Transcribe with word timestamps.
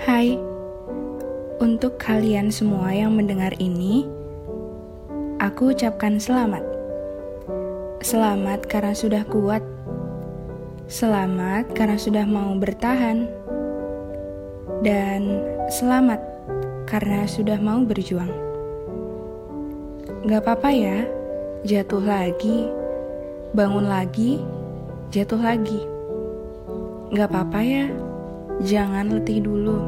Hai, 0.00 0.32
untuk 1.60 2.00
kalian 2.00 2.48
semua 2.48 2.88
yang 2.88 3.20
mendengar 3.20 3.52
ini, 3.60 4.08
aku 5.36 5.76
ucapkan 5.76 6.16
selamat. 6.16 6.64
Selamat 8.00 8.64
karena 8.64 8.96
sudah 8.96 9.28
kuat. 9.28 9.60
Selamat 10.88 11.68
karena 11.76 12.00
sudah 12.00 12.24
mau 12.24 12.56
bertahan. 12.56 13.28
Dan 14.80 15.44
selamat 15.68 16.24
karena 16.88 17.28
sudah 17.28 17.60
mau 17.60 17.84
berjuang. 17.84 18.32
Gak 20.24 20.48
apa-apa 20.48 20.72
ya, 20.72 21.04
jatuh 21.68 22.00
lagi, 22.00 22.72
bangun 23.52 23.84
lagi, 23.84 24.40
jatuh 25.12 25.44
lagi. 25.44 25.84
Gak 27.12 27.28
apa-apa 27.28 27.60
ya, 27.60 27.84
jangan 28.60 29.08
letih 29.08 29.40
dulu. 29.40 29.80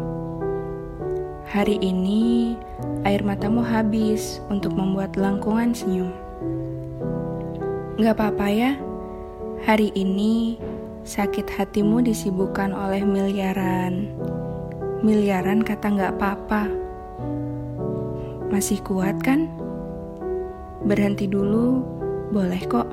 Hari 1.52 1.76
ini, 1.84 2.56
air 3.04 3.20
matamu 3.20 3.60
habis 3.60 4.40
untuk 4.48 4.72
membuat 4.72 5.12
lengkungan 5.20 5.76
senyum. 5.76 6.08
Gak 8.00 8.16
apa-apa 8.16 8.48
ya, 8.48 8.72
hari 9.68 9.92
ini 9.92 10.56
sakit 11.04 11.52
hatimu 11.52 12.00
disibukkan 12.00 12.72
oleh 12.72 13.04
miliaran. 13.04 14.08
Miliaran 15.04 15.60
kata 15.60 15.92
gak 15.92 16.12
apa-apa. 16.16 16.72
Masih 18.48 18.80
kuat 18.80 19.20
kan? 19.20 19.52
Berhenti 20.88 21.28
dulu, 21.28 21.84
boleh 22.32 22.64
kok. 22.64 22.88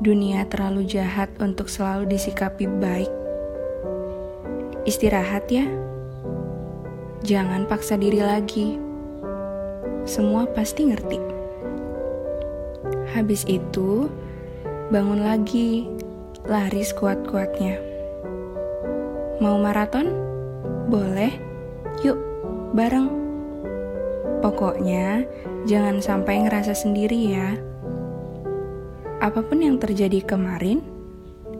Dunia 0.00 0.48
terlalu 0.48 0.88
jahat 0.88 1.28
untuk 1.44 1.68
selalu 1.68 2.08
disikapi 2.08 2.64
baik. 2.80 3.25
Istirahat 4.86 5.50
ya. 5.50 5.66
Jangan 7.26 7.66
paksa 7.66 7.98
diri 7.98 8.22
lagi. 8.22 8.78
Semua 10.06 10.46
pasti 10.46 10.86
ngerti. 10.86 11.18
Habis 13.12 13.42
itu, 13.50 14.06
bangun 14.94 15.26
lagi, 15.26 15.90
lari 16.46 16.86
sekuat-kuatnya. 16.86 17.82
Mau 19.42 19.58
maraton? 19.58 20.08
Boleh. 20.86 21.34
Yuk, 22.06 22.16
bareng. 22.72 23.10
Pokoknya, 24.38 25.26
jangan 25.66 25.98
sampai 25.98 26.46
ngerasa 26.46 26.72
sendiri 26.72 27.34
ya 27.34 27.58
apa 29.26 29.42
pun 29.42 29.64
yang 29.64 29.80
terjadi 29.80 30.22
kemarin, 30.22 30.84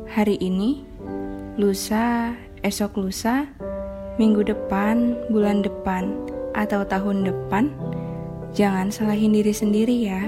hari 0.06 0.36
ini, 0.38 0.84
lusa, 1.56 2.36
esok 2.66 2.98
lusa, 2.98 3.46
minggu 4.18 4.42
depan, 4.42 5.14
bulan 5.30 5.62
depan, 5.62 6.10
atau 6.58 6.82
tahun 6.82 7.30
depan, 7.30 7.70
jangan 8.50 8.90
salahin 8.90 9.30
diri 9.30 9.54
sendiri 9.54 9.94
ya. 9.94 10.26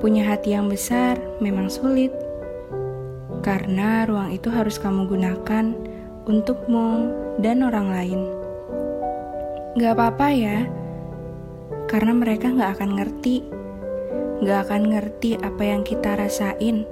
Punya 0.00 0.24
hati 0.24 0.56
yang 0.56 0.72
besar 0.72 1.20
memang 1.44 1.68
sulit, 1.68 2.16
karena 3.44 4.08
ruang 4.08 4.32
itu 4.32 4.48
harus 4.48 4.80
kamu 4.80 5.04
gunakan 5.04 5.76
untukmu 6.24 7.12
dan 7.44 7.60
orang 7.60 7.92
lain. 7.92 8.20
Gak 9.76 9.92
apa-apa 9.92 10.28
ya, 10.32 10.64
karena 11.92 12.16
mereka 12.16 12.48
gak 12.48 12.80
akan 12.80 12.96
ngerti 12.96 13.44
gak 14.44 14.68
akan 14.68 14.92
ngerti 14.92 15.40
apa 15.40 15.62
yang 15.64 15.80
kita 15.80 16.12
rasain, 16.12 16.84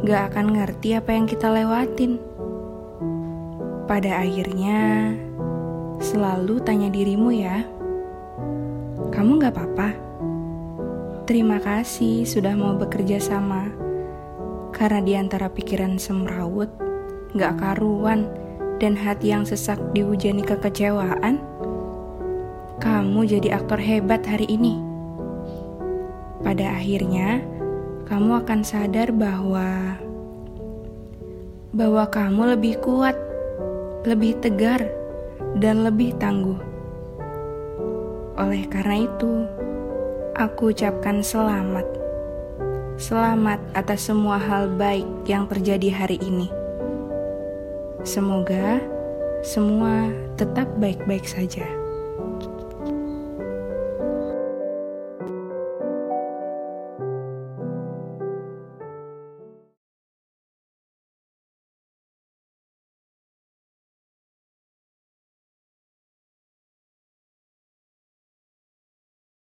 gak 0.00 0.32
akan 0.32 0.56
ngerti 0.56 0.96
apa 0.96 1.12
yang 1.12 1.28
kita 1.28 1.52
lewatin. 1.52 2.33
Pada 3.84 4.24
akhirnya, 4.24 5.12
selalu 6.00 6.56
tanya 6.64 6.88
dirimu 6.88 7.28
ya, 7.36 7.68
kamu 9.12 9.44
gak 9.44 9.52
apa-apa? 9.52 9.92
Terima 11.28 11.60
kasih 11.60 12.24
sudah 12.24 12.56
mau 12.56 12.72
bekerja 12.80 13.20
sama, 13.20 13.68
karena 14.72 15.04
di 15.04 15.12
antara 15.20 15.52
pikiran 15.52 16.00
semrawut, 16.00 16.72
gak 17.36 17.60
karuan, 17.60 18.24
dan 18.80 18.96
hati 18.96 19.36
yang 19.36 19.44
sesak 19.44 19.76
dihujani 19.92 20.40
kekecewaan, 20.40 21.44
kamu 22.80 23.20
jadi 23.36 23.60
aktor 23.60 23.76
hebat 23.76 24.24
hari 24.24 24.48
ini. 24.48 24.80
Pada 26.40 26.72
akhirnya 26.72 27.44
kamu 28.08 28.48
akan 28.48 28.60
sadar 28.64 29.12
bahwa 29.12 30.00
bahwa 31.72 32.04
kamu 32.08 32.56
lebih 32.56 32.80
kuat, 32.84 33.16
lebih 34.04 34.36
tegar, 34.44 34.84
dan 35.56 35.80
lebih 35.80 36.12
tangguh. 36.20 36.60
Oleh 38.36 38.68
karena 38.68 39.08
itu, 39.08 39.48
aku 40.36 40.76
ucapkan 40.76 41.24
selamat. 41.24 41.88
Selamat 43.00 43.58
atas 43.72 44.06
semua 44.06 44.36
hal 44.36 44.68
baik 44.76 45.08
yang 45.24 45.48
terjadi 45.48 45.88
hari 46.04 46.20
ini. 46.20 46.52
Semoga 48.04 48.78
semua 49.40 50.12
tetap 50.36 50.68
baik-baik 50.76 51.24
saja. 51.24 51.83